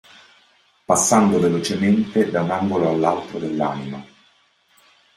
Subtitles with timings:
[0.83, 4.03] Passando velocemente da un angolo all'altro dell'anima.